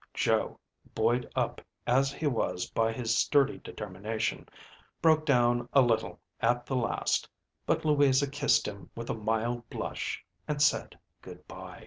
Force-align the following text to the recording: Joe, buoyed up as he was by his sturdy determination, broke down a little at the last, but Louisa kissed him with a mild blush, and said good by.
Joe, 0.15 0.59
buoyed 0.95 1.29
up 1.35 1.61
as 1.85 2.11
he 2.11 2.25
was 2.25 2.67
by 2.71 2.91
his 2.91 3.15
sturdy 3.15 3.59
determination, 3.59 4.49
broke 4.99 5.27
down 5.27 5.69
a 5.73 5.81
little 5.83 6.19
at 6.39 6.65
the 6.65 6.75
last, 6.75 7.29
but 7.67 7.85
Louisa 7.85 8.27
kissed 8.27 8.67
him 8.67 8.89
with 8.95 9.11
a 9.11 9.13
mild 9.13 9.69
blush, 9.69 10.25
and 10.47 10.59
said 10.59 10.97
good 11.21 11.47
by. 11.47 11.79